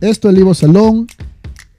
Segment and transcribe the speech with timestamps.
[0.00, 1.06] esto es el Ivo Salón.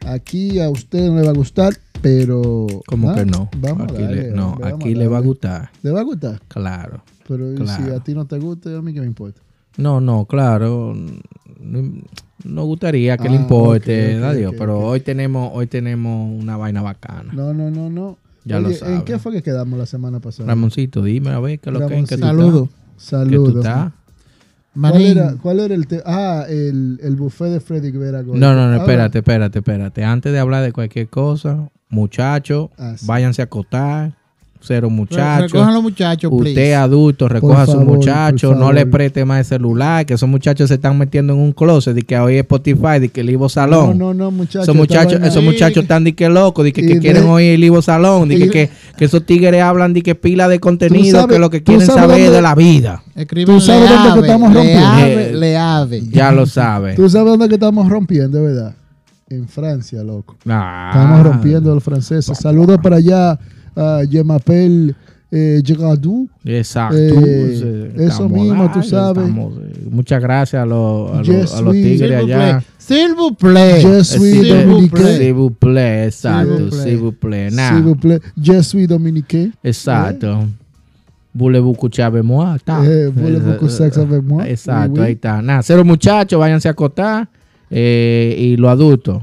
[0.06, 2.68] Aquí a usted no le va a gustar, pero.
[2.88, 3.50] Como ah, que no.
[3.60, 5.70] Vamos aquí a darle, le, no, hombre, aquí le va a gustar.
[5.84, 6.42] ¿Le va a gustar?
[6.48, 7.04] Claro.
[7.28, 7.86] Pero ¿y Claro.
[7.86, 9.42] si a ti no te gusta, a mí qué me importa.
[9.78, 10.96] No, no, claro.
[11.60, 16.42] No- gustaría que le Ah, importe, ok, ok, adiós, ok, pero hoy tenemos hoy tenemos
[16.42, 17.32] una vaina bacana.
[17.34, 18.18] No, no, no, no.
[18.46, 18.96] Ya lo Oye, sabe.
[18.96, 20.48] ¿En qué fue que quedamos la semana pasada?
[20.48, 22.64] Ramoncito, dime a ver qué es lo que en que tú Saludo.
[22.98, 23.28] estás.
[23.28, 23.66] Que tú Saludos.
[24.74, 26.04] ¿Cuál era, ¿Cuál era el tema?
[26.06, 28.22] Ah, el, el buffet de Freddy Vera.
[28.22, 28.40] Gold.
[28.40, 28.78] No, no, no, Habla.
[28.84, 30.04] espérate, espérate, espérate.
[30.04, 34.14] Antes de hablar de cualquier cosa, muchachos, Ah, váyanse a acotar.
[34.62, 35.52] Cero muchachos.
[35.54, 36.76] recojan los muchachos, Usted please.
[36.76, 40.28] adulto, recoja a su favor, muchacho, por no le preste más el celular, que esos
[40.28, 43.30] muchachos se están metiendo en un closet y que hoy es Spotify, de que el
[43.30, 43.98] Ivo No, Salón.
[43.98, 44.64] no, no, muchachos.
[44.64, 47.64] esos muchachos, esos muchachos están de que locos, de que, que quieren de- oír el
[47.64, 51.28] Ivo Salón, de que, que, que esos tigres hablan de que pila de contenido, sabes-
[51.30, 53.02] que es lo que quieren saber dónde- de la vida.
[53.16, 54.88] Escriben ¿Tú sabes dónde que estamos le rompiendo?
[54.88, 56.02] ave, Eh, le ave.
[56.12, 56.96] Ya lo sabes.
[56.98, 58.76] ¿Tú sabes dónde que estamos rompiendo, verdad?
[59.30, 60.36] En Francia, loco.
[60.50, 60.90] Ah.
[60.94, 62.38] Estamos rompiendo los franceses.
[62.38, 63.40] Saludos para allá
[63.80, 64.96] a Yemapel
[65.32, 66.28] eh, Girardou.
[66.44, 66.98] Exacto.
[66.98, 69.24] Eh, Eh, eso mismo, tú sabes.
[69.24, 72.38] estamos, eh, muchas gracias a los, a los, Yes, a los tigres allá.
[72.38, 72.66] plaît.
[72.78, 73.80] S'il vous plaît.
[73.82, 74.98] Je Eh, suis sí, S'il vous dominicain.
[74.98, 75.18] plaît.
[75.18, 76.84] S'il vous plaît, exacto, S'il vous plaît.
[76.84, 77.48] s'il vous plaît.
[77.50, 78.20] S'il Nah, vous plaît.
[78.42, 79.50] Je suis dominicain.
[79.64, 80.28] exacto.
[81.36, 82.58] Voulez-vous coucher avec moi?
[82.66, 82.84] Ta.
[82.84, 84.48] Eh, voulez-vous que sexe avec moi?
[84.50, 85.06] Exacto, Oui, oui.
[85.06, 85.42] ahí está.
[85.44, 87.28] Nada, cero muchachos, váyanse a acotar.
[87.72, 89.22] eh, y los adultos,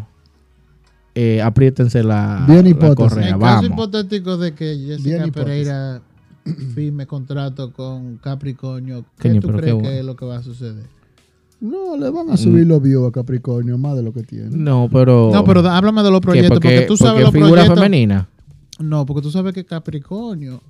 [1.16, 3.30] eh, apriétense la, Bien la correa.
[3.30, 3.70] En caso Vamos.
[3.70, 5.26] hipotético de que Jessica.
[5.32, 6.02] Pereira
[6.74, 10.36] firme contrato con Capricornio, ¿qué Coño, tú pero crees qué que es lo que va
[10.36, 10.84] a suceder?
[11.58, 14.50] No, le van a subir los views a Capricornio, más de lo que tiene.
[14.54, 15.30] No, pero.
[15.32, 16.26] No, pero da- háblame de los ¿qué?
[16.26, 17.82] proyectos, porque, tú sabes porque los figura proyectos.
[17.82, 18.28] femenina.
[18.78, 20.60] No, porque tú sabes que Capricornio.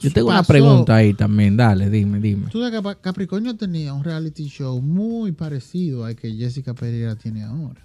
[0.00, 1.56] Yo tengo una pasó- pregunta ahí también.
[1.56, 2.46] Dale, dime, dime.
[2.50, 7.42] Tú sabes que Capricornio tenía un reality show muy parecido al que Jessica Pereira tiene
[7.42, 7.80] ahora.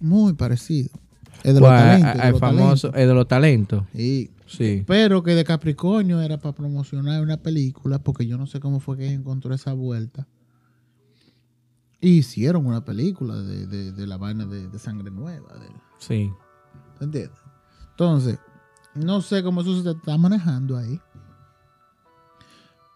[0.00, 0.90] Muy parecido.
[1.44, 2.24] Es de los talentos.
[2.24, 3.00] el los famoso, talentos.
[3.02, 3.84] es de los talentos.
[3.94, 4.30] Sí.
[4.46, 4.82] Sí.
[4.86, 8.96] Pero que de Capricornio era para promocionar una película, porque yo no sé cómo fue
[8.96, 10.26] que encontró esa vuelta.
[12.00, 15.48] Hicieron una película de, de- de la vaina de, de sangre nueva.
[15.98, 16.32] Sí.
[17.00, 17.30] ¿Entiendes?
[17.90, 18.38] Entonces,
[18.94, 20.98] no sé cómo eso se está manejando ahí.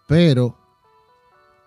[0.07, 0.57] Pero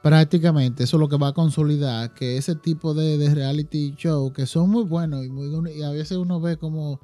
[0.06, 4.46] prácticamente eso es lo que va a consolidar que ese tipo de, reality show que
[4.46, 7.00] son muy buenos y, muy, y a veces uno ve como,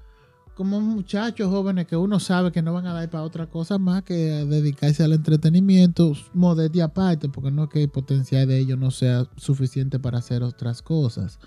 [0.55, 4.05] como muchachos jóvenes que uno sabe que no van a dar para otra cosa más
[4.05, 8.93] que dedicarse al entretenimiento, modestia aparte, porque no es que el potencial de ellos no
[8.93, 11.41] sea suficiente para hacer otras cosas.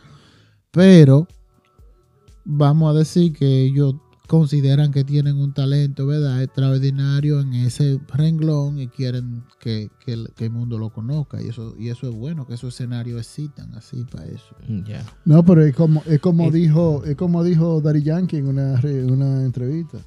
[0.72, 1.26] Pero
[2.44, 3.96] vamos a decir que ellos
[4.28, 6.42] consideran que tienen un talento, ¿verdad?
[6.42, 11.42] Extraordinario en ese renglón y quieren que, que el, que el mundo lo conozca.
[11.42, 14.56] Y eso, y eso es bueno, que esos escenarios existan así para eso.
[14.86, 15.06] Ya.
[15.26, 19.44] No, pero es como, es como dijo, es como dijo Daddy Yankee en una, una
[19.44, 20.00] entrevista.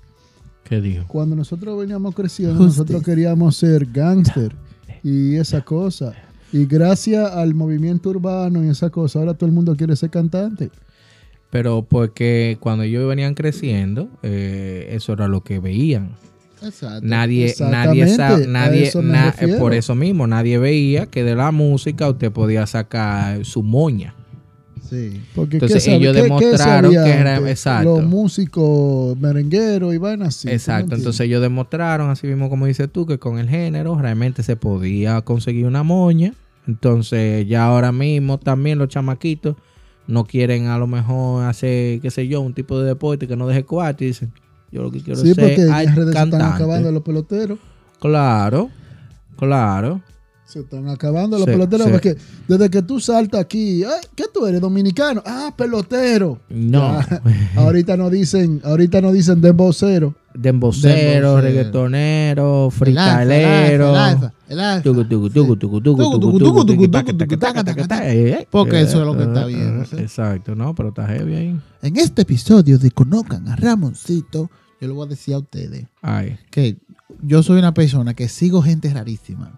[0.64, 1.06] ¿Qué dijo?
[1.08, 2.80] Cuando nosotros veníamos creciendo, Justice.
[2.80, 4.54] nosotros queríamos ser gángster
[5.02, 6.12] y esa cosa.
[6.52, 10.70] Y gracias al movimiento urbano y esa cosa, ahora todo el mundo quiere ser cantante.
[11.50, 16.10] Pero porque cuando ellos venían creciendo, eh, eso era lo que veían.
[16.62, 17.00] Exacto.
[17.06, 18.04] Nadie, nadie,
[18.48, 22.32] nadie, eso me na- eh, por eso mismo, nadie veía que de la música usted
[22.32, 24.14] podía sacar su moña.
[24.90, 25.20] Sí.
[25.34, 28.00] Porque Entonces, ¿qué sabe- ellos qué- demostraron que era- exacto.
[28.00, 30.42] Los músicos merengueros y van así.
[30.42, 33.96] ¿tú me Exacto, entonces ellos demostraron, así mismo como dices tú, que con el género
[34.00, 36.34] realmente se podía conseguir una moña.
[36.66, 39.56] Entonces ya ahora mismo también los chamaquitos
[40.08, 43.46] no quieren a lo mejor hacer, qué sé yo, un tipo de deporte que no
[43.46, 44.32] deje cuarto y dicen,
[44.72, 47.58] yo lo que quiero Sí, es porque ser ay, las redes están acabando los peloteros.
[48.00, 48.70] Claro,
[49.36, 50.00] claro.
[50.48, 51.86] Se están acabando los Sí, peloteros.
[51.86, 51.92] sí.
[51.92, 52.16] Porque
[52.48, 54.62] desde que tú saltas aquí, ay, ¿qué tú eres?
[54.62, 55.22] ¿Dominicano?
[55.26, 56.40] Ah, pelotero.
[56.48, 57.00] No.
[57.02, 57.22] Ya,
[57.56, 60.14] ahorita no dicen, ahorita no dicen dembocero.
[60.32, 63.94] Dembocero, reggaetonero, El freestalero.
[63.94, 64.82] alfa, el alfa.
[64.82, 67.36] Tucu, tucu, tucu, tucu, tucu, Tucu, tucu, tucu, tucu, tucu, tucu, tucu, taca, tucu, taca,
[67.38, 68.14] taca, taca, taca, taca, taca.
[68.14, 68.48] eh.
[68.50, 69.96] Porque eso es lo que está bien, ¿sí?
[69.98, 71.60] Exacto, no, pero está heavy ahí.
[71.82, 76.38] En este episodio de Conozcan a Ramoncito, yo le voy a decir a ustedes Ay.
[76.50, 76.76] que
[77.22, 79.52] yo soy una persona que sigo gente rarísima.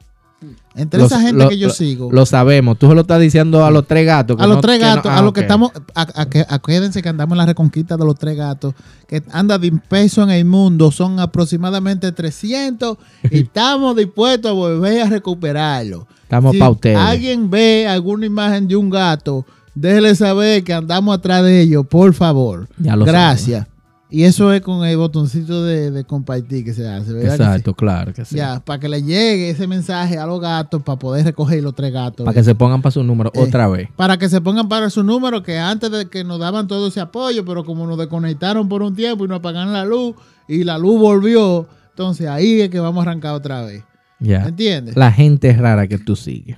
[0.74, 2.78] Entre Los- esa gente lo- que yo lo- sigo, Lo sabemos.
[2.78, 4.36] Tú se lo estás diciendo a los tres gatos.
[4.38, 6.26] que a los no- tres que no- gatos, ah, a los que estamos, a, a
[6.30, 8.74] que- acuérdense que andamos en la reconquista de los tres gatos,
[9.06, 12.96] que anda de peso en el mundo, son aproximadamente 300
[13.30, 16.06] y estamos dispuestos a volver a recuperarlo.
[16.22, 16.96] Estamos si pa' ustedes.
[16.96, 19.44] alguien ve alguna imagen de un gato,
[19.74, 22.68] déjele saber que andamos atrás de ellos, por favor.
[22.78, 23.66] Ya lo Gracias.
[24.12, 27.30] Y eso es con el botoncito de, de compartir que se hace, ¿verdad?
[27.30, 27.42] que sí?
[27.42, 28.34] Exacto, claro que sí.
[28.36, 31.92] Ya, para que le llegue ese mensaje a los gatos para poder recoger los tres
[31.92, 32.24] gatos.
[32.24, 33.40] Para que se pongan para su número Eh.
[33.40, 33.88] otra vez.
[33.94, 37.00] Para que se pongan para su número, que antes de que nos daban todo ese
[37.00, 40.16] apoyo, pero como nos desconectaron por un tiempo y nos apagaron la luz
[40.48, 43.84] y la luz volvió, entonces ahí es que vamos a arrancar otra vez.
[44.18, 44.44] Ya.
[44.44, 44.96] ¿Entiendes?
[44.96, 46.56] La gente rara que tú sigues.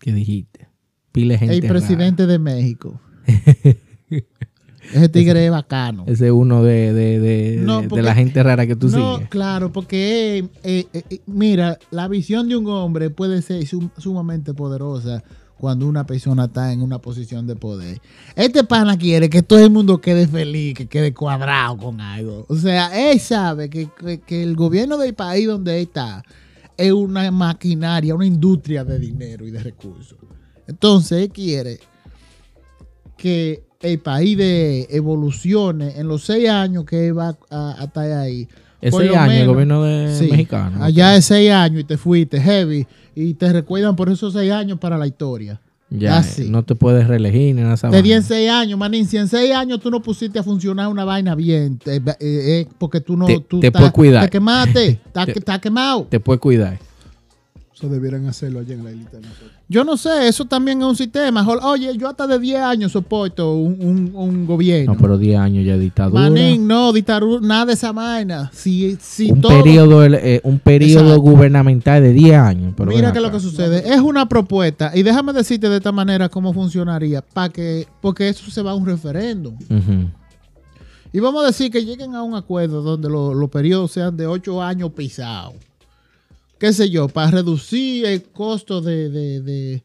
[0.00, 0.68] ¿Qué dijiste?
[1.12, 2.98] Pile gente El presidente de México.
[4.92, 6.04] Ese tigre es bacano.
[6.06, 9.28] Ese es uno de, de, de, No, la gente rara que tú no, sigues.
[9.30, 14.52] claro, porque eh, eh, eh, mira, la visión de un hombre puede ser sum- sumamente
[14.54, 15.22] poderosa
[15.56, 18.00] cuando una persona está en una posición de poder.
[18.34, 22.44] Este pana quiere que todo el mundo quede feliz, que quede cuadrado con algo.
[22.48, 26.24] O sea, él sabe que, que- que el gobierno del país donde él está
[26.76, 30.18] es una maquinaria, una industria de dinero y de recursos.
[30.66, 31.78] Entonces, él quiere
[33.16, 38.46] que el país de evolucione en los seis años que va a, a estar ahí.
[38.90, 40.28] por Ese lo año el gobierno de Sí.
[40.30, 40.82] mexicano.
[40.82, 44.78] Allá es seis años y te fuiste heavy y te recuerdan por esos seis años
[44.78, 45.60] para la historia.
[45.94, 46.48] Ya, así.
[46.48, 48.00] no te puedes reelegir ni nada Te vaina.
[48.02, 49.06] di en seis años, manín.
[49.06, 53.00] Si en seis años tú no pusiste a funcionar una vaina bien, eh, eh, porque
[53.02, 53.26] tú no.
[53.26, 54.24] Te- tú te estás- puedes cuidar.
[54.24, 56.06] Te quemaste, estás Te- estás quemado.
[56.08, 56.78] Te puedes cuidar.
[57.82, 59.50] Eso debieran hacerlo allá en la nosotros.
[59.68, 61.44] Yo no sé, eso también es un sistema.
[61.64, 64.94] Oye, yo hasta de 10 años soporto un, un- un gobierno.
[64.94, 66.22] No, pero 10 años ya de dictadura.
[66.22, 68.50] Manín, no, dictadura, nada de esa vaina.
[68.54, 71.22] Si, si un todo- periodo, eh, un periodo Exacto.
[71.22, 72.74] gubernamental de 10 años.
[72.76, 73.38] Pero Mira qué es lo acá.
[73.38, 73.92] que sucede.
[73.92, 74.92] Es una propuesta.
[74.94, 77.20] Y déjame decirte de esta manera cómo funcionaría.
[77.20, 79.56] para que Porque eso se va a un referéndum.
[81.12, 84.28] Y vamos a decir que lleguen a un acuerdo donde lo- los periodos sean de
[84.28, 85.54] ocho años pisados.
[86.62, 89.82] Qué sé yo, para reducir el costo de, de- de-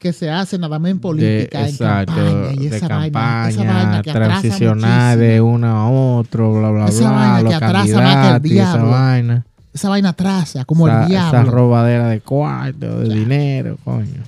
[0.00, 3.02] que se hace nada más en política, de, en exacto, campaña y de esa vaina,
[3.12, 7.50] campaña, esa vaina que transicionar de uno a otro, bla, bla, Esa bla, vaina los
[7.50, 8.90] que atrasa más que el candidatos y esa diablo.
[8.90, 9.46] vaina.
[9.74, 11.50] Esa vaina atrasa, como esa, el esa diablo.
[11.52, 14.22] robadera de cuarto, de dinero, coño.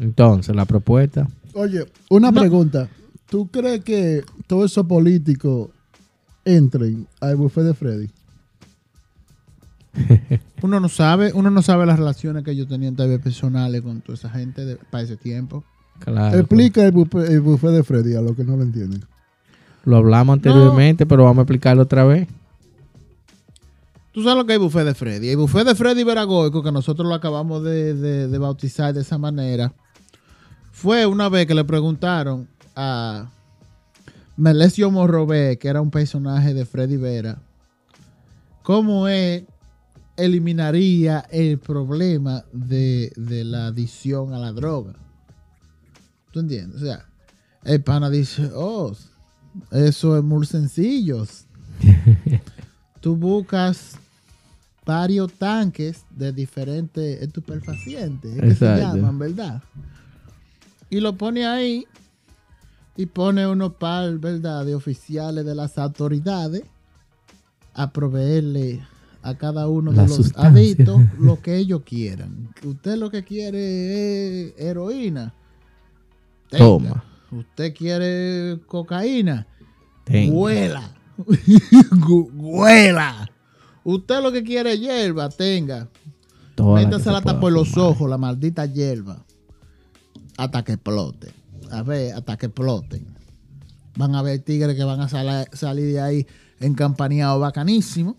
[0.00, 1.28] Entonces, la propuesta.
[1.52, 2.40] Oye, una No.
[2.40, 2.88] pregunta.
[3.28, 5.68] ¿Tú crees que todos esos políticos
[6.42, 8.08] entren al buffet de Freddy?
[10.62, 14.00] Uno no sabe, uno no sabe las relaciones que ellos tenían tal vez personales con
[14.00, 15.64] toda esa gente de- para ese tiempo.
[15.98, 19.04] Claro, Explica el buffet, el buffet de Freddy a los que no lo entienden.
[19.84, 22.28] Lo hablamos anteriormente, pero vamos a explicarlo otra vez.
[24.12, 25.28] Tú sabes lo que es el buffet de Freddy.
[25.30, 29.18] El buffet de Freddy Veragoico, que nosotros lo acabamos de, de- de bautizar de esa
[29.18, 29.72] manera,
[30.70, 33.30] fue una vez que le preguntaron a
[34.36, 37.38] Melesio Morrobé, que era un personaje de Freddy Vera,
[38.62, 39.46] cómo él
[40.24, 44.94] eliminaría el problema de, de la adicción a la droga.
[46.30, 46.80] ¿Tú entiendes?
[46.80, 47.06] O sea,
[47.64, 48.94] el pana dice, oh,
[49.70, 51.26] eso es muy sencillo.
[53.00, 53.96] Tú buscas
[54.86, 59.62] varios tanques de diferentes estupefacientes, es que se llaman, ¿verdad?
[60.88, 61.86] Y lo pone ahí
[62.96, 66.62] y pone unos par, ¿verdad?, de oficiales de las autoridades
[67.74, 68.82] a proveerle
[69.22, 70.48] a cada uno La de los sustancia.
[70.50, 72.48] adictos lo que ellos quieran.
[72.64, 75.32] Usted lo que quiere es heroína.
[76.50, 76.64] Tenga.
[76.64, 77.04] Toma.
[77.30, 79.46] Usted quiere cocaína.
[80.04, 80.30] Ten.
[80.34, 80.92] Huela.
[82.34, 83.30] Huela.
[83.84, 85.88] Usted lo que quiere es hierba, tenga.
[86.56, 87.90] Métasela se hasta por los fumar.
[87.90, 89.24] ojos, la maldita hierba.
[90.36, 91.32] Hasta que explote.
[91.70, 93.06] A ver, hasta que exploten.
[93.96, 96.26] Van a haber tigres que van a sala- salir de ahí
[96.60, 98.16] encampaneados bacanísimo.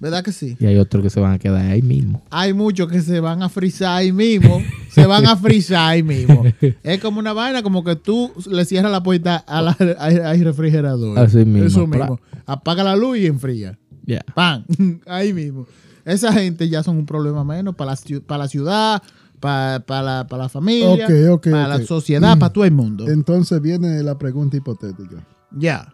[0.00, 0.56] ¿Verdad que sí?
[0.58, 2.22] Y hay otros que se van a quedar ahí mismo.
[2.30, 4.62] Hay muchos que se van a frizar ahí mismo.
[4.90, 6.42] se van a frizar ahí mismo.
[6.82, 11.18] Es como una vaina, como que tú le cierras la puerta al al refrigerador.
[11.18, 11.98] Así mismo, Eso pla.
[12.06, 12.20] mismo.
[12.46, 13.78] Apaga la luz y enfría.
[14.06, 14.24] Ya.
[14.34, 14.64] ¡Pam!
[15.06, 15.66] Ahí mismo.
[16.06, 19.02] Esa gente ya son un problema menos para la, para la ciudad,
[19.38, 21.06] para, para la, para la familia,
[21.42, 23.06] para la sociedad, para todo el mundo.
[23.06, 25.24] Entonces viene la pregunta hipotética.
[25.52, 25.92] Ya.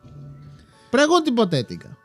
[0.92, 1.95] Pregunta hipotética.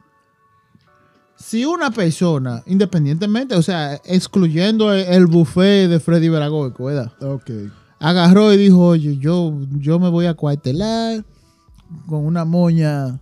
[1.42, 7.12] Si una persona, independientemente, o sea, excluyendo el, el buffet de Freddy Veragoico, ¿verdad?
[7.22, 7.50] Ok.
[8.00, 11.24] Agarró y dijo, oye, yo, yo me voy a cuartelar
[12.08, 13.20] con una moña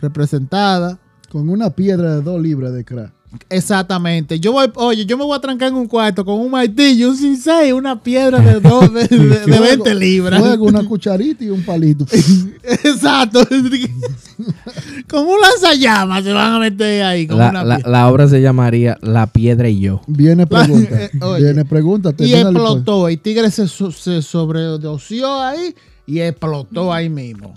[0.00, 0.98] representada.
[1.30, 3.12] Con una piedra de dos libras de crack.
[3.50, 4.40] Exactamente.
[4.40, 7.16] Yo voy, oye, yo me voy a trancar en un cuarto con un martillo, un
[7.16, 10.40] cincel, una piedra de, dos, de, de- de Fuego, 20 libras.
[10.40, 12.04] Fuego, una cucharita y un palito.
[12.62, 13.40] Exacto.
[15.10, 17.26] como un lanzallamas se van a meter ahí.
[17.26, 17.90] Como La, una la- piedra.
[17.90, 20.00] la obra se llamaría La Piedra y yo.
[20.06, 21.02] Viene La- pregunta.
[21.04, 21.44] eh, oye.
[21.44, 22.14] Viene pregunta.
[22.18, 23.08] y explotó.
[23.08, 25.74] El tigre se, se sobredosió ahí
[26.06, 27.54] y explotó ahí mismo.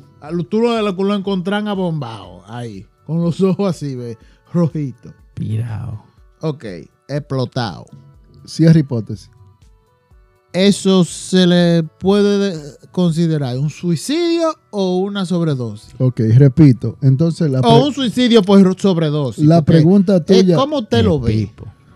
[0.50, 2.86] Tú lo, lo, lo encontrán abombado ahí.
[3.06, 4.18] Con los ojos así, ve,
[4.54, 5.14] rojitos.
[5.42, 6.04] Pirao.
[6.42, 6.66] Ok,
[7.08, 7.86] explotado.
[8.46, 9.30] Cierra hipótesis.
[10.54, 15.96] ¿Eso se le puede de- considerar un suicidio o una sobredosis?
[15.98, 16.98] Ok, repito.
[17.02, 19.44] Entonces, la, O un suicidio por sobredosis.
[19.46, 20.56] la pregunta es tuya.
[20.58, 21.50] ¿Cómo usted lo ve?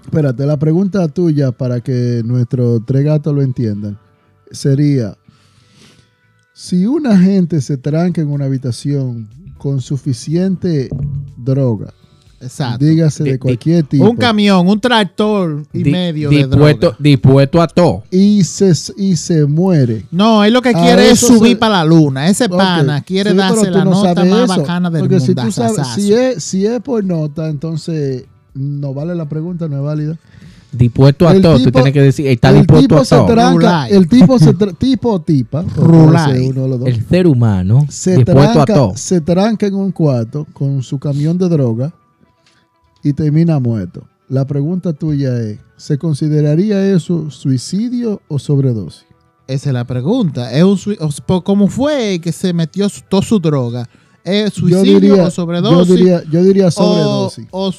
[0.04, 4.00] Espérate, la pregunta tuya para que nuestros tres gatos lo entiendan
[4.52, 5.18] sería:
[6.54, 10.90] si una gente se tranca en una habitación con suficiente
[11.38, 11.94] droga,
[12.46, 12.86] Exacto.
[12.86, 16.98] dígase de di- cualquier tipo, Un camión, un tractor y Di- medio de dispuesto, droga.
[17.00, 18.04] dispuesto a todo.
[18.12, 20.06] y se, y se muere.
[20.12, 22.28] No, él lo que A quiere es subir se- para la luna.
[22.28, 25.26] Ese pana quiere sí, darse la no nota más eso, bacana del Porque mundo.
[25.26, 29.78] si tú sabes, si es, si es por nota, entonces no vale la pregunta, no
[29.78, 30.18] es válida.
[30.72, 31.58] Dispuesto a El todo.
[31.58, 33.28] Tú tienes que decir, está el dispuesto tipo a se todo.
[33.28, 36.90] tranca, el tipo se tra- tipo o tipa, uno de los dos.
[36.90, 38.92] El ser humano se dispuesto a tranca, todo.
[38.98, 41.94] se tranca en un cuarto con su camión de droga
[43.06, 44.08] y termina muerto.
[44.28, 49.06] La pregunta tuya es, ¿se consideraría eso suicidio o sobredosis?
[49.48, 50.52] Esa es la pregunta.
[50.52, 50.78] ¿Es un
[51.44, 53.88] ¿Cómo fue que se metió toda su droga?
[54.24, 55.88] ¿Es suicidio o sobredosis?
[55.88, 57.48] Yo diría, yo diría o, sobredosis.
[57.52, 57.72] o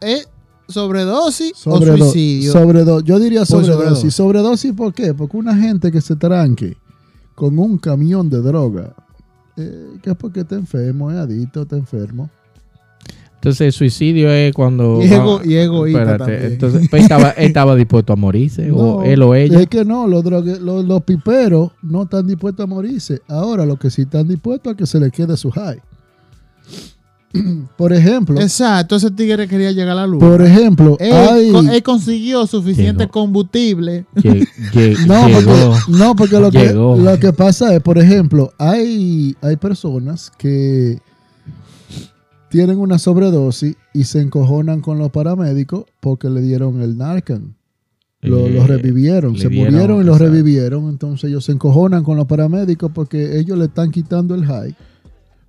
[0.00, 0.28] ¿Es
[0.68, 2.52] sobredosis Sobredo- o suicidio?
[2.52, 3.74] sobredo- yo diría sobredosis.
[3.76, 4.14] sobredosis.
[4.14, 5.14] Sobredosis, ¿por qué?
[5.14, 6.76] Porque una gente que se tranque
[7.36, 8.94] con un camión de droga,
[9.56, 12.28] eh, que es porque está enfermo, es adicto, está enfermo.
[13.44, 15.00] Entonces, el suicidio es cuando.
[15.02, 16.52] Y ego- y egoísta Espérate, también.
[16.54, 18.62] Entonces, pues, estaba, él estaba dispuesto a morirse.
[18.68, 19.60] No, o él o ella.
[19.60, 23.20] Es que no, los, drogue- los, los piperos no están dispuestos a morirse.
[23.28, 25.78] Ahora, lo que sí están dispuestos a que se les quede su high.
[27.76, 30.24] Por ejemplo, Exacto, ese tigre quería llegar a la luna.
[30.28, 31.48] por ejemplo, él, hay...
[31.74, 33.12] él consiguió suficiente Llegó.
[33.12, 34.06] combustible.
[35.06, 35.40] No, llegó.
[35.42, 35.58] porque,
[35.88, 40.98] no, porque lo, que, lo que pasa es, por ejemplo, hay, hay personas que
[42.54, 47.56] tienen una sobredosis y se encojonan con los paramédicos porque le dieron el Narcan.
[48.22, 50.32] Lo, Eh, los revivieron, se dieron, murieron y los exacto.
[50.36, 50.88] revivieron.
[50.88, 54.72] Entonces ellos se encojonan con los paramédicos porque ellos le están quitando el high.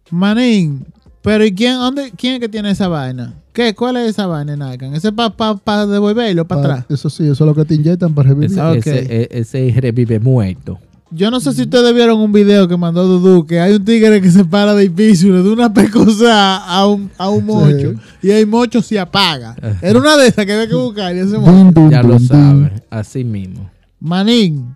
[0.10, 0.84] Manín,
[1.22, 3.36] pero ¿y quién, dónde, quién es que tiene esa vaina?
[3.54, 3.76] ¿Qué?
[3.76, 4.96] ¿Cuál es esa vaina, Narcan?
[4.96, 6.86] ¿Ese es para pa, pa devolverlo para Pa- atrás?
[6.90, 8.50] Eso sí, eso es lo que te inyectan para revivir.
[8.50, 8.78] Ese, Ok.
[8.88, 10.80] ese, e- ese revive muerto.
[11.16, 14.20] Yo no sé si ustedes vieron un video que mandó Dudu, que hay un tigre
[14.22, 17.94] que se para del piso y le da una pecosa a un, a un mocho.
[18.22, 19.56] Y el mocho se apaga.
[19.82, 21.90] Era una de esas que había que buscar y ese mocho.
[21.90, 22.72] Ya lo sabes.
[22.90, 23.70] Así mismo.
[24.00, 24.76] Manín,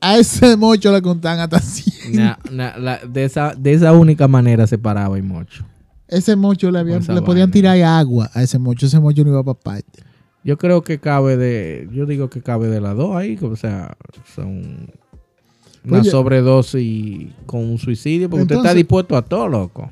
[0.00, 2.16] a ese mocho le contan hasta 100.
[2.16, 5.64] Na- na- la- de, esa, de esa única manera se paraba el mocho.
[6.08, 8.86] Ese mocho le, habían, le podían tirar agua a ese mocho.
[8.86, 10.02] Ese mocho no iba para parte.
[10.44, 11.88] Yo creo que cabe de.
[11.92, 13.38] Yo digo que cabe de las dos ahí.
[13.40, 13.96] O sea,
[14.34, 14.90] son.
[15.84, 16.10] Una Oye.
[16.10, 18.30] sobredosis con un suicidio.
[18.30, 19.90] Porque usted está Entonces- dispuesto a todo, loco.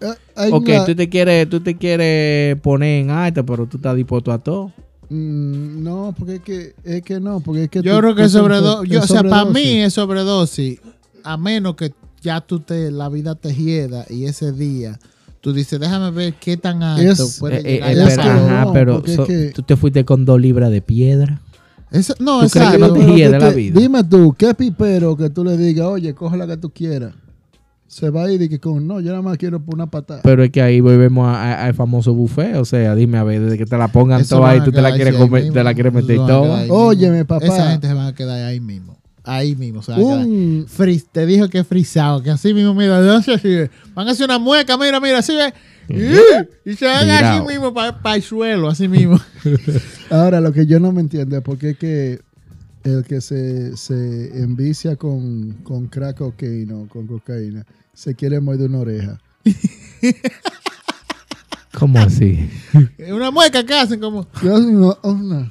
[0.00, 3.94] Eh, Ok, una- tú te quieres, tú te quieres poner en alta, pero tú estás
[3.94, 4.72] dispuesto a todo.
[5.08, 8.28] Mm, no, porque es que, es que no, porque es que Yo tú- creo que
[8.28, 8.96] sobredosis.
[8.96, 10.80] O sea, para mí es sobredosis.
[11.22, 14.98] A menos que ya tú te, la vida te hieda y ese día
[15.40, 18.64] tú dices, déjame ver qué tan alto Es- puede Eh, eh, llegar eh, pero, ajá,
[18.64, 21.40] no, pero es que- tú te fuiste con dos libras de piedra.
[21.92, 23.80] Eso- no, ¿Tú crees que no te hiede la vida?
[23.80, 27.14] Dime tú, ¿qué pipero que tú le digas, oye, coge la que tú quieras?
[27.86, 30.22] Se va a ir y que con, no, yo nada más quiero por una patada.
[30.22, 32.56] Pero es que ahí volvemos al famoso buffet.
[32.56, 34.80] O sea, dime a ver, desde que te la pongan Eso toda ahí, tú te
[34.80, 35.52] la quieres comer, mismo.
[35.52, 36.64] te la quieres meter toda.
[36.70, 37.44] Óyeme, papá.
[37.44, 38.96] Esa gente se van a quedar ahí mismo.
[39.24, 40.26] Ahí mismo se van a quedar.
[40.26, 44.08] Un, Fris- te dijo que es frisado, que así mismo, mira, no sé si van
[44.08, 45.52] a hacer una mueca, mira, mira, así ve.
[46.64, 49.20] Y, se van así mismo para el suelo, así mismo.
[50.10, 52.20] ahora, lo que yo no me entiendo es por qué que
[52.84, 57.64] el que se, se envicia con, con crack cocaína o con cocaína
[57.94, 59.20] se quiere morder una oreja.
[61.78, 62.50] ¿Cómo así?
[63.12, 64.26] una mueca que hacen como...
[64.42, 65.50] Yo, no, oh, no.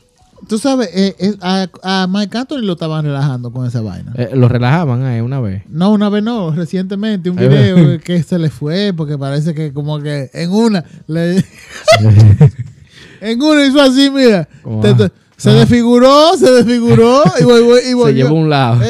[0.51, 4.12] Tú sabes, eh, eh, a, a Mike Anthony lo estaban relajando con esa vaina.
[4.17, 5.63] Eh, lo relajaban ahí una vez.
[5.70, 10.01] No, una vez no, recientemente un video que se le fue porque parece que como
[10.01, 11.38] que en una le,
[13.22, 15.53] en una hizo así, mira, Como, te- te- ah, se ah.
[15.53, 18.25] desfiguró, se desfiguró y, vol- y Se volvió.
[18.25, 18.81] llevó a un lado.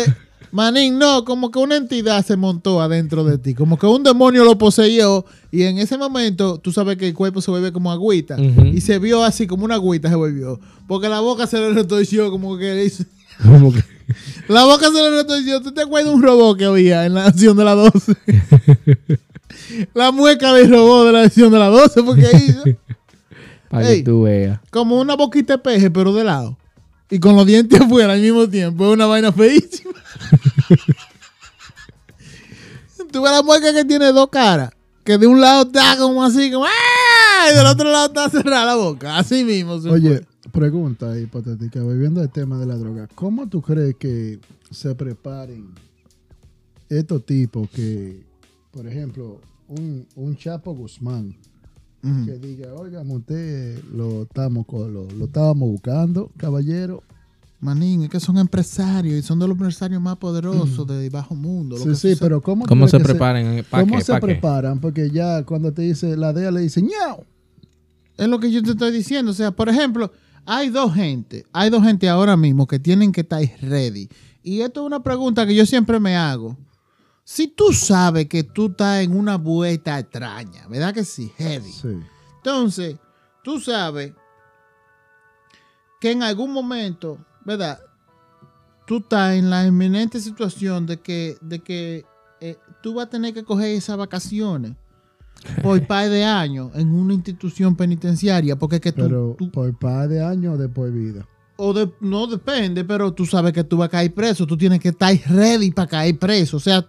[0.51, 4.43] Manín, no, como que una entidad se montó adentro de ti, como que un demonio
[4.43, 8.37] lo poseyó y en ese momento tú sabes que el cuerpo se vuelve como agüita
[8.39, 12.29] y se vio así como una agüita se volvió, porque la boca se le retorció
[12.31, 13.05] como que le hizo-
[13.41, 13.83] Como que-
[14.49, 15.61] la boca se le retorció.
[15.61, 18.13] ¿Tú te acuerdas de un robot que había en la acción de la 12?
[19.93, 22.63] la mueca del robot de la acción de la 12 porque hizo
[23.69, 23.99] para Ey.
[23.99, 24.59] que tú veas.
[24.69, 26.57] como una boquita de peje pero de lado
[27.09, 29.90] y con los dientes afuera al mismo tiempo, es una vaina feísima.
[33.11, 34.71] Tú ves la mueca que tiene dos caras.
[35.03, 37.51] Que de un lado está como así, como ¡ah!
[37.51, 39.17] Y del otro lado está cerrada la boca.
[39.17, 39.73] Así mismo.
[39.73, 40.51] Oye, fue.
[40.51, 43.07] pregunta hipotética, volviendo al tema de la droga.
[43.15, 45.73] ¿Cómo tú crees que se preparen
[46.87, 48.23] estos tipos que,
[48.71, 51.35] por ejemplo, un, un Chapo Guzmán,
[52.25, 57.03] que diga, oigan, usted lo estamos lo, lo estábamos buscando, caballero.
[57.61, 61.77] Manín, es que son empresarios y son de los empresarios más poderosos de bajo mundo.
[61.77, 63.63] lo Sí, que sí, sucede- pero ¿cómo, ¿Cómo se preparan?
[63.69, 64.03] ¿Para ¿Cómo qué?
[64.03, 64.25] se ¿Pa' qué?
[64.25, 64.79] preparan?
[64.81, 67.23] Porque ya cuando te dice, la DEA le dice, ñau.
[68.17, 69.31] Es lo que yo te estoy diciendo.
[69.31, 70.11] O sea, por ejemplo,
[70.45, 74.09] hay dos gente, hay dos gente ahora mismo que tienen que estar ready.
[74.43, 76.57] Y esto es una pregunta que yo siempre me hago.
[77.23, 81.31] Si tú sabes que tú estás en una vuelta extraña, ¿verdad que sí?
[81.37, 81.71] Heavy.
[81.71, 81.89] Sí.
[82.37, 82.95] Entonces,
[83.43, 84.13] tú sabes
[85.99, 87.79] que en algún momento, ¿verdad?
[88.87, 92.05] Tú estás en la inminente situación de que, de que
[92.41, 94.73] eh, tú vas a tener que coger esas vacaciones
[95.63, 99.77] por par de años en una institución penitenciaria, porque es que tú, Pero tú- por
[99.77, 101.25] par de años o de por vida.
[101.57, 104.79] o de- no depende, pero tú sabes que tú vas a caer preso, tú tienes
[104.79, 106.85] que estar ready para caer preso, o sea,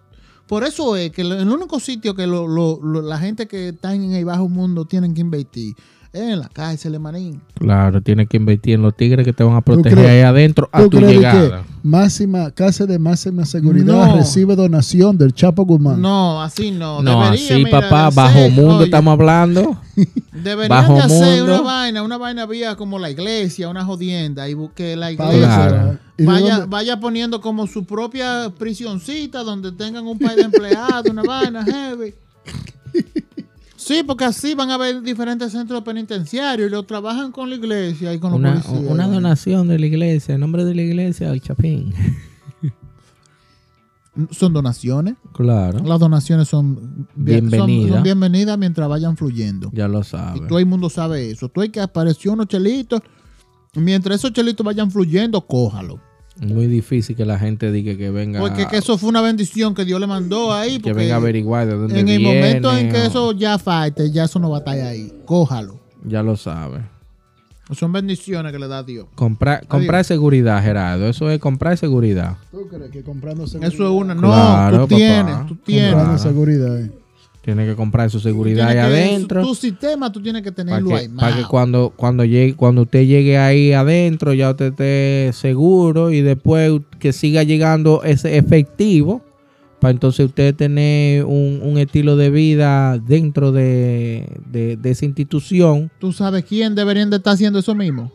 [0.48, 3.94] por eso es que el único sitio que lo- lo- lo- la gente que está
[3.94, 5.74] en el bajo mundo tienen que invertir
[6.14, 7.40] en la cárcel, manín.
[7.54, 10.68] Claro, tienes que invertir en los tigres que te van a proteger crees- ahí adentro
[10.72, 11.62] a ¿Tú tu llegada.
[11.62, 14.16] que máxima, casa de máxima seguridad No.
[14.16, 16.00] recibe donación del Chapo Guzmán?
[16.02, 17.02] No, así no.
[17.02, 19.76] No, Debería, así mira, papá, bajo hacer, mundo oye, estamos hablando.
[20.32, 21.44] Deberían bajo de hacer mundo.
[21.54, 25.38] una vaina, una vaina vía como la iglesia, una jodienda, y que la iglesia
[25.68, 25.98] Claro.
[26.18, 31.08] ¿y de vaya, vaya poniendo como su propia prisioncita donde tengan un par de empleados,
[31.10, 32.14] una vaina heavy.
[33.84, 38.14] Sí, porque así van a haber diferentes centros penitenciarios y lo trabajan con la iglesia
[38.14, 38.90] y con los Una, policías.
[38.92, 41.92] una donación de la iglesia, en nombre de la iglesia al Chapín.
[44.30, 45.14] Son donaciones.
[45.32, 47.94] Claro, Las donaciones son, bien- son- Bienvenida.
[47.94, 49.70] son bienvenidas mientras vayan fluyendo.
[49.72, 50.46] ya lo Y sabes.
[50.48, 51.48] todo el mundo sabe eso.
[51.48, 53.00] Tú hay que apareció unos chelitos.
[53.74, 55.98] Mientras esos chelitos vayan fluyendo, cójalo.
[56.40, 59.84] Muy difícil que la gente diga que venga, Porque que eso fue una bendición que
[59.84, 60.78] Dios le mandó ahí.
[60.80, 62.34] que venga a averiguar de dónde en el viene.
[62.40, 65.12] momento en que o- eso ya falte, ya eso no va a estar ahí.
[65.26, 65.78] Cójalo.
[66.04, 66.80] Ya lo sabes.
[67.72, 69.06] Son bendiciones que le da Dios.
[69.14, 71.06] Comprar, comprar seguridad, Gerardo.
[71.08, 72.36] Eso es comprar seguridad.
[72.50, 73.72] ¿Tú crees que comprando seguridad?
[73.74, 74.14] Eso es una.
[74.14, 74.96] No, Claro, tú papá.
[74.96, 75.90] tienes, tú tienes.
[75.94, 76.30] Comprando Claro.
[76.30, 76.80] seguridad.
[76.80, 76.90] eh.
[77.42, 79.42] Tiene que comprar su seguridad ahí adentro.
[79.42, 81.08] Tu sistema tú tienes que Para tenerlo ahí.
[81.08, 86.12] que, para que cuando, cuando, llegue, cuando usted llegue ahí adentro, ya usted esté seguro
[86.12, 89.22] y después que siga llegando ese efectivo,
[89.80, 95.90] para entonces usted tener un, un estilo de vida dentro de, de- de esa institución.
[95.98, 98.12] ¿Tú sabes quién deberían de estar haciendo eso mismo?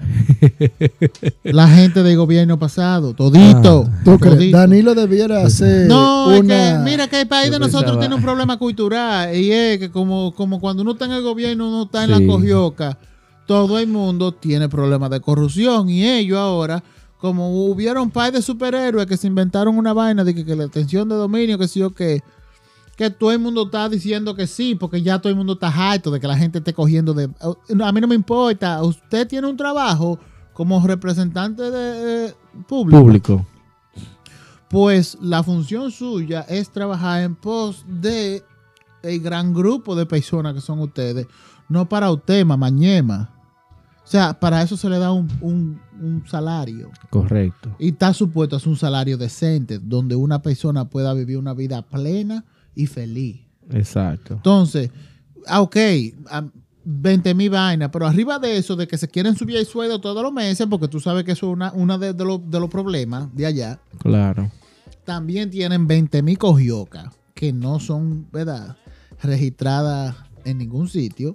[1.44, 3.14] La gente del gobierno pasado.
[3.14, 3.86] Todito.
[3.88, 4.00] Ah.
[4.04, 4.36] ¿Tú crees?
[4.36, 4.56] todito.
[4.58, 8.14] Danilo debiera hacer No, es que mira que el país Yo de nosotros pensaba- tiene
[8.14, 11.82] un problema cultural y es que como, como cuando uno está en el gobierno, uno
[11.84, 12.20] está en Sí.
[12.20, 12.98] la cogioca,
[13.46, 16.82] todo el mundo tiene problemas de corrupción y ellos ahora,
[17.18, 20.64] como hubieron un par de superhéroes que se inventaron una vaina de que, que la
[20.64, 22.20] atención de dominio, que sí o que
[23.00, 26.10] que todo el mundo está diciendo que sí, porque ya todo el mundo está harto
[26.10, 27.30] de que la gente esté cogiendo de...
[27.82, 30.18] A mí no me importa, usted tiene un trabajo
[30.52, 32.34] como representante de eh,
[32.68, 33.46] público Público.
[34.68, 38.44] pues la función suya es trabajar en pos de
[39.02, 41.26] el gran grupo de personas que son ustedes,
[41.70, 43.30] no para usted, mamañema.
[44.04, 46.90] O sea, para eso se le da un, un- un salario.
[47.08, 47.70] Correcto.
[47.78, 51.80] Y está supuesto a ser un salario decente, donde una persona pueda vivir una vida
[51.80, 53.40] plena y feliz.
[53.70, 54.34] Exacto.
[54.34, 54.90] Entonces,
[55.46, 55.76] ah, ok,
[56.30, 56.44] ah,
[56.84, 60.22] 20 mil vainas, pero arriba de eso, de que se quieren subir el sueldo todos
[60.22, 62.70] los meses, porque tú sabes que eso es una, una de, de los- de los
[62.70, 64.50] problemas de allá, Claro.
[65.04, 68.76] también tienen 20 mil cogiocas que no son, ¿verdad?
[69.22, 71.32] Registradas en ningún sitio.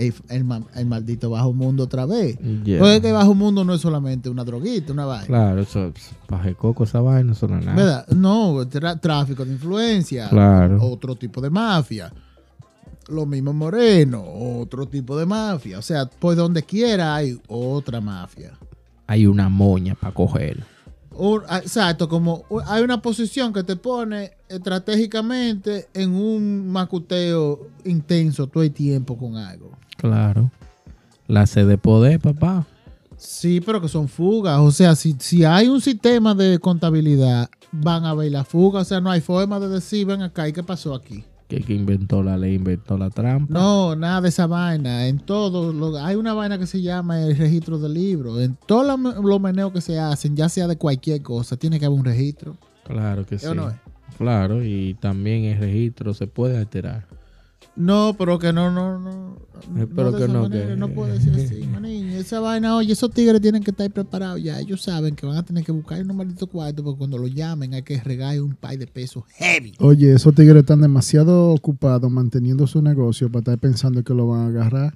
[0.00, 2.38] El, el ma- el maldito bajo mundo otra vez.
[2.64, 2.78] Yeah.
[2.78, 5.26] Porque que bajo mundo no es solamente una droguita, una vaina.
[5.26, 5.92] Claro, eso,
[6.26, 7.74] paje coco, esa vaina, no es nada.
[7.74, 8.08] ¿Verdad?
[8.08, 10.28] No, tra- tráfico de influencia.
[10.30, 10.78] Claro.
[10.82, 12.12] Otro tipo de mafia.
[13.08, 15.78] Lo mismo Moreno, otro tipo de mafia.
[15.78, 18.52] O sea, por donde quiera hay otra mafia.
[19.06, 20.64] Hay una moña para coger.
[21.48, 28.62] Ah, exacto, como hay una posición que te pone estratégicamente en un macuteo intenso todo
[28.62, 29.70] el tiempo con algo.
[30.00, 30.50] Claro.
[31.26, 32.66] La sed de poder, papá.
[33.16, 34.58] Sí, pero que son fugas.
[34.60, 38.80] O sea, si, si hay un sistema de contabilidad, van a ver la fuga.
[38.80, 41.24] O sea, no hay forma de decir, ven acá, ¿y qué pasó aquí?
[41.46, 43.52] Que que inventó la ley, inventó la trampa.
[43.52, 45.06] No, nada de esa vaina.
[45.08, 48.40] En todo, lo- hay una vaina que se llama el registro de libros.
[48.40, 51.98] En todos los meneos que se hacen, ya sea de cualquier cosa, tiene que haber
[51.98, 52.56] un registro.
[52.84, 53.76] Claro que ¿Sí no es?
[54.16, 57.06] Claro, y también el registro se puede alterar.
[57.80, 59.30] No, pero que no, no, no.
[59.76, 62.08] Eh, pero de que esa no, manera, que- no puede ser así, manín.
[62.10, 64.58] Esa vaina, oye, esos tigres tienen que estar preparados ya.
[64.60, 67.74] Ellos saben que van a tener que buscar unos malditos cuartos porque cuando lo llamen
[67.74, 69.74] hay que regar un par de pesos heavy.
[69.80, 74.40] Oye, esos tigres están demasiado ocupados manteniendo su negocio para estar pensando que lo van
[74.40, 74.94] a agarrar.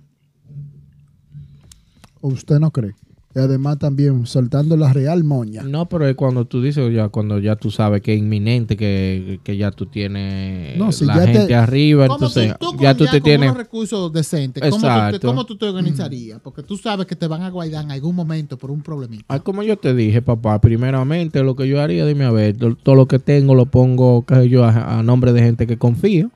[2.20, 2.94] ¿O usted no cree?
[3.36, 5.62] Y además también soltando la real moña.
[5.64, 9.40] No, pero es cuando tú dices, ya cuando ya tú sabes que es inminente, que,
[9.42, 12.82] que ya tú tienes No, si la ya te- gente arriba, ¿Cómo entonces tú, tú
[12.82, 13.48] ya tú te con tienes...
[13.50, 15.26] unos recursos decentes, ¿cómo tú, te, Exacto.
[15.28, 16.40] cómo tú te organizarías?
[16.40, 19.24] Porque tú sabes que te van a guardar en algún momento por un problemita.
[19.28, 22.76] Ah, como yo te dije, papá, primeramente lo que yo haría, dime a ver, to-
[22.76, 25.76] todo lo que tengo lo pongo, qué sé yo, a, a nombre de gente que
[25.76, 26.30] confío,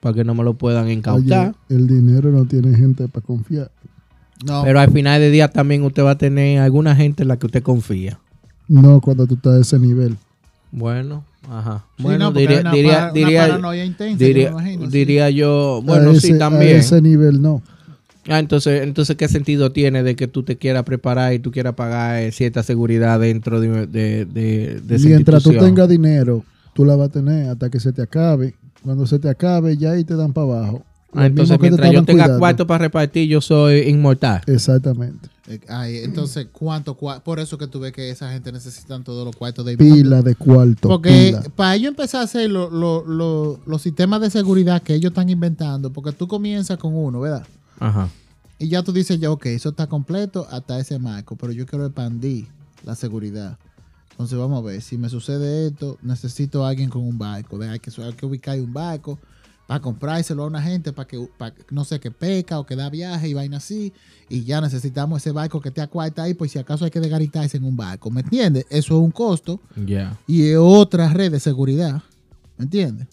[0.00, 1.54] para que no me lo puedan incautar.
[1.68, 3.70] Oye, el dinero no tiene gente para confiar.
[4.44, 7.36] No, Pero al final de día también usted va a tener alguna gente en la
[7.38, 8.18] que usted confía.
[8.68, 10.16] No cuando tú estás a ese nivel.
[10.70, 11.84] Bueno, ajá.
[11.96, 14.24] Sí, bueno, no, diría, una diría, una diría, intensa,
[14.90, 15.86] diría, yo sí.
[15.86, 16.76] bueno, a ese, sí, A también.
[16.76, 17.62] ese nivel no.
[18.28, 21.74] Ah, entonces, entonces, ¿qué sentido tiene de que tú te quieras preparar y tú quieras
[21.74, 26.84] pagar eh, cierta seguridad dentro de, de, de, de esa Mientras tú tengas dinero, tú
[26.84, 28.54] la vas a tener hasta que se te acabe.
[28.84, 30.84] Cuando se te acabe, ya ahí te dan para abajo.
[31.12, 32.38] Ah, Lo entonces, que te mientras yo tenga cuidando.
[32.38, 34.42] cuarto para repartir, yo soy inmortal.
[34.46, 35.28] Exactamente.
[35.46, 36.94] Eh, ay, entonces, ¿cuánto?
[36.98, 39.78] cua- Por eso que tú ves que esa gente necesitan todos los cuartos de.
[39.78, 40.88] Pila de cuarto.
[40.88, 41.42] Porque pila.
[41.56, 45.30] para ellos empezar a hacer lo- lo- lo- los sistemas de seguridad que ellos están
[45.30, 47.46] inventando, porque tú comienzas con uno, ¿verdad?
[47.80, 48.10] Ajá.
[48.58, 51.86] Y ya tú dices, ya, ok, eso está completo hasta ese marco, pero yo quiero
[51.86, 52.46] expandir
[52.84, 53.56] la seguridad.
[54.10, 57.58] Entonces vamos a ver, si me sucede esto, necesito a alguien con un barco.
[57.62, 59.18] Hay, que, hay que ubicar un barco
[59.68, 62.88] para comprárselo a una gente para que, para, no sé, que peca o que da
[62.88, 63.92] viaje y vaina así.
[64.30, 67.58] Y ya necesitamos ese barco que te acuarta ahí, pues si acaso hay que desgaritarse
[67.58, 68.10] en un barco.
[68.10, 68.64] ¿Me entiendes?
[68.70, 70.18] Eso es un costo Ya.
[70.26, 72.02] y es otra red de seguridad.
[72.56, 73.08] ¿Me entiendes?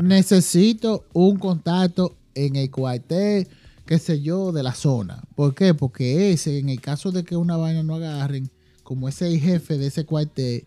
[0.00, 3.46] Necesito un contacto en el cuartel,
[3.84, 5.22] qué sé yo, de la zona.
[5.34, 5.74] ¿Por qué?
[5.74, 8.50] Porque ese, en el caso de que una vaina no agarren,
[8.82, 10.64] como ese jefe de ese cuartel,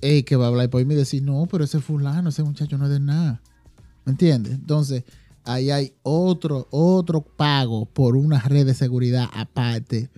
[0.00, 2.76] el que va a hablar por mí y decir, no, pero ese fulano, ese muchacho
[2.78, 3.40] no es de nada.
[4.04, 4.52] ¿Me entiendes?
[4.54, 5.04] Entonces,
[5.44, 10.10] ahí hay otro, otro pago por una red de seguridad aparte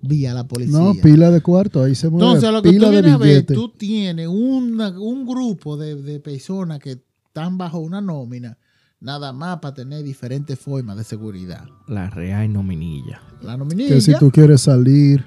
[0.00, 0.78] vía la policía.
[0.78, 1.82] No, pila de cuarto.
[1.82, 2.26] Ahí se mueve.
[2.26, 5.94] Entonces, a lo que pila tú vienes a ver, tú tienes una- un grupo de,
[5.96, 8.58] de personas que están bajo una nómina,
[9.00, 11.64] nada más para tener diferentes formas de seguridad.
[11.88, 13.20] La real nominilla.
[13.42, 13.94] La nominilla.
[13.94, 15.24] Que si tú quieres salir.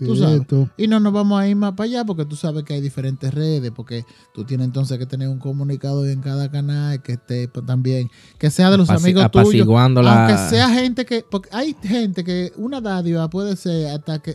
[0.00, 0.40] Que Tú sabes.
[0.40, 0.68] esto.
[0.78, 3.32] Y no nos vamos a ir más para allá porque tú sabes que hay diferentes
[3.34, 7.66] redes, porque tú tienes entonces que tener un comunicador en cada canal que esté pues,
[7.66, 9.66] también, que sea de los amigos tuyos.
[10.02, 14.34] la- Aunque sea gente que, porque hay gente que una dádiva puede ser hasta que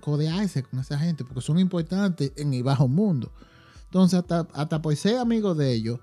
[0.00, 3.32] codearse con esa gente, porque son importantes en el bajo mundo.
[3.86, 6.00] Entonces, hasta, hasta por ser amigo de ellos,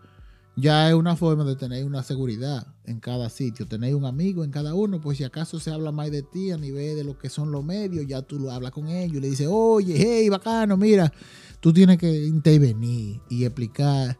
[0.55, 3.67] ya es una forma de tener una seguridad en cada sitio.
[3.67, 6.57] Tener un amigo en cada uno, pues si acaso se habla más de ti a
[6.57, 9.29] nivel de lo que son los medios, ya tú lo hablas con ellos y le
[9.29, 11.11] dices, oye, hey, bacano, mira,
[11.59, 14.17] tú tienes que intervenir y explicar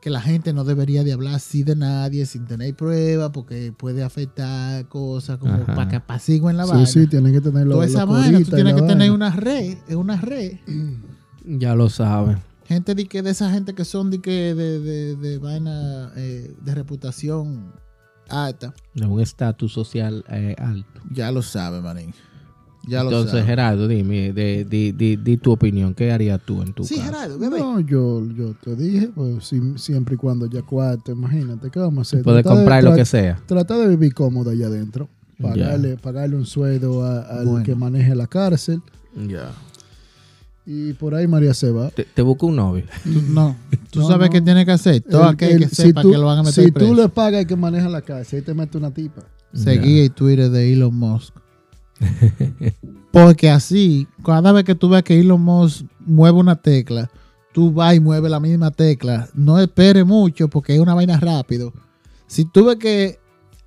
[0.00, 4.04] que la gente no debería de hablar así de nadie sin tener pruebas porque puede
[4.04, 5.74] afectar cosas como Ajá.
[5.74, 6.86] para que apaciguen la Sí, vaina.
[6.86, 9.12] sí, tienen que tener Toda esa los vaina, tú tienes que tener vaina.
[9.14, 10.52] una red, es una red.
[11.44, 12.38] Ya lo saben.
[12.68, 16.54] Gente de que de esa gente que son de que de, de, de vaina eh,
[16.62, 17.72] de reputación
[18.28, 18.74] alta.
[18.94, 21.00] De un estatus social eh, alto.
[21.10, 22.12] Ya lo sabe, manín.
[22.86, 23.44] Ya lo Entonces, sabe.
[23.44, 25.94] Gerardo, dime, de, di, di- di tu opinión.
[25.94, 27.06] ¿Qué harías tú en tu Sí, caso?
[27.06, 27.58] Gerardo, bebé.
[27.58, 31.98] No, yo, yo te dije, pues si- siempre y cuando ya cuarto, imagínate, ¿qué vamos
[31.98, 32.22] a hacer?
[32.22, 33.40] Puedes de- comprar lo que sea.
[33.46, 35.08] Trata de vivir cómodo allá adentro.
[35.40, 37.64] Pagarle, pagarle un sueldo a- al Bueno.
[37.64, 38.82] que maneje la cárcel.
[39.26, 39.52] Ya.
[40.70, 41.88] Y por ahí María se va.
[41.88, 42.84] Te, te busco un novio.
[43.02, 43.56] Tú- no,
[43.90, 44.32] tú No, sabes no.
[44.32, 45.00] qué tiene que hacer.
[45.00, 46.90] Todo El- aquel que el- sepa que lo van a meter si preso.
[46.90, 49.22] tú le pagas al que maneja la cárcel, ahí te mete una tipa.
[49.54, 51.32] Seguí el Twitter de Elon Musk.
[53.10, 57.10] Porque así, cada vez que tú ves que Elon Musk mueve una tecla,
[57.52, 59.28] tú vas y mueves la misma tecla.
[59.34, 61.72] No esperes mucho porque es una vaina rápido.
[62.26, 63.18] Si tú ves que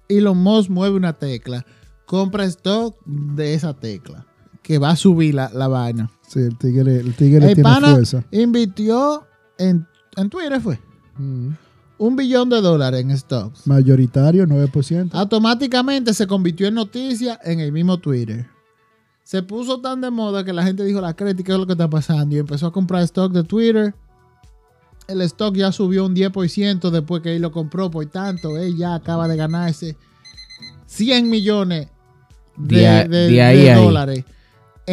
[0.08, 1.66] Elon Musk mueve una tecla,
[2.06, 4.26] compra stock de esa tecla,
[4.62, 6.12] que va a subir la, la vaina.
[6.32, 8.24] Sí, el tigre, el tigre El tiene pana fuerza.
[8.32, 10.80] invirtió en, en Twitter, fue
[11.18, 11.50] Mm.
[11.98, 13.68] un billón de dólares en stocks.
[13.68, 15.10] Mayoritario, 9%.
[15.14, 18.48] Automáticamente se convirtió en noticia en el mismo Twitter.
[19.24, 21.74] Se puso tan de moda que la gente dijo la crítica ¿qué es lo que
[21.74, 22.36] está pasando?
[22.36, 23.94] Y empezó a comprar stock de Twitter.
[25.08, 27.92] El stock ya subió un 10% después que él lo compró.
[27.92, 29.98] Por tanto, él ya acaba de ganarse
[30.86, 31.88] 100 millones
[32.58, 34.26] de, De a- de- de ahí de a ahí.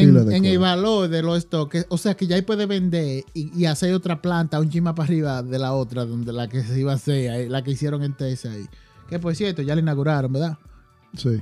[0.01, 1.87] En, Pila de en el valor de los stocks.
[1.89, 5.07] O sea que ya ahí puede vender y, y hacer otra planta un chima para
[5.07, 8.17] arriba de la otra, donde la que se iba a hacer, la que hicieron en
[8.17, 8.67] Texas ahí.
[9.09, 10.59] Que por cierto, ya la inauguraron, ¿verdad?
[11.17, 11.41] Sí.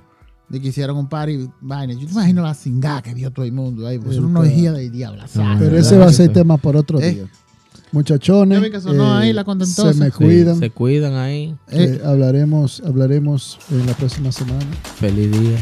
[0.49, 1.92] De que hicieron un party vaina.
[1.95, 3.99] Yo te imagino la cingada que vio todo el mundo ahí.
[3.99, 5.25] Pues El son unos ca- hijos de diabla.
[5.25, 5.79] Ah, Pero ¿verdad?
[5.81, 7.11] ese va a ser tema por otro Eh.
[7.12, 7.29] día.
[7.92, 10.59] Muchachones, que sonó ahí la se me Sí, cuidan.
[10.59, 11.57] se cuidan ahí.
[11.71, 14.66] Eh, hablaremos, hablaremos en la próxima semana.
[14.99, 15.57] Feliz día.